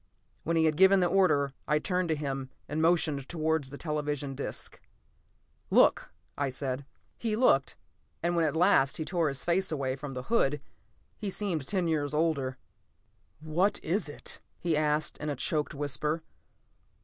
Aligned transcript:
When 0.41 0.57
he 0.57 0.65
had 0.65 0.77
given 0.77 0.99
the 0.99 1.05
order, 1.05 1.53
I 1.67 1.77
turned 1.77 2.09
to 2.09 2.15
him 2.15 2.49
and 2.67 2.81
motioned 2.81 3.29
towards 3.29 3.69
the 3.69 3.77
television 3.77 4.33
disc. 4.33 4.79
"Look," 5.69 6.09
I 6.35 6.49
said. 6.49 6.85
He 7.19 7.35
looked, 7.35 7.75
and 8.23 8.35
when 8.35 8.43
at 8.43 8.55
last 8.55 8.97
he 8.97 9.05
tore 9.05 9.27
his 9.27 9.45
face 9.45 9.71
away 9.71 9.95
from 9.95 10.15
the 10.15 10.23
hood, 10.23 10.59
he 11.19 11.29
seemed 11.29 11.67
ten 11.67 11.87
years 11.87 12.15
older. 12.15 12.57
"What 13.41 13.79
is 13.83 14.09
it?" 14.09 14.41
he 14.57 14.75
asked 14.75 15.19
in 15.19 15.29
a 15.29 15.35
choked 15.35 15.75
whisper. 15.75 16.23